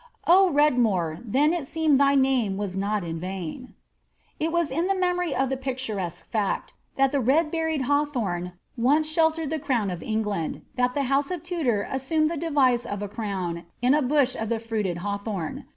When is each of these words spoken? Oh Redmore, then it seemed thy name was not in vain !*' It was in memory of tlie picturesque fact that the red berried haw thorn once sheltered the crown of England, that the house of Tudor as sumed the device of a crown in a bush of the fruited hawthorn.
Oh 0.25 0.49
Redmore, 0.51 1.21
then 1.23 1.53
it 1.53 1.67
seemed 1.67 1.99
thy 1.99 2.15
name 2.15 2.57
was 2.57 2.75
not 2.75 3.03
in 3.03 3.19
vain 3.19 3.75
!*' 3.19 3.75
It 4.39 4.51
was 4.51 4.71
in 4.71 4.87
memory 4.99 5.35
of 5.35 5.49
tlie 5.49 5.61
picturesque 5.61 6.25
fact 6.31 6.73
that 6.95 7.11
the 7.11 7.19
red 7.19 7.51
berried 7.51 7.83
haw 7.83 8.05
thorn 8.05 8.53
once 8.75 9.07
sheltered 9.07 9.51
the 9.51 9.59
crown 9.59 9.91
of 9.91 10.01
England, 10.01 10.63
that 10.73 10.95
the 10.95 11.03
house 11.03 11.29
of 11.29 11.43
Tudor 11.43 11.83
as 11.83 12.01
sumed 12.01 12.29
the 12.31 12.35
device 12.37 12.83
of 12.83 13.03
a 13.03 13.07
crown 13.07 13.67
in 13.79 13.93
a 13.93 14.01
bush 14.01 14.33
of 14.35 14.49
the 14.49 14.57
fruited 14.57 14.97
hawthorn. 15.05 15.65